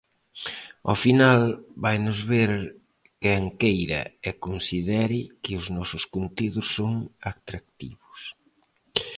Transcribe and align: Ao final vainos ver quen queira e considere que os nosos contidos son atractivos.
Ao 0.89 0.95
final 1.03 1.39
vainos 1.83 2.19
ver 2.31 2.51
quen 3.21 3.43
queira 3.61 4.01
e 4.29 4.31
considere 4.45 5.19
que 5.43 5.53
os 5.61 5.67
nosos 5.77 6.03
contidos 6.15 6.67
son 6.77 6.91
atractivos. 7.31 8.19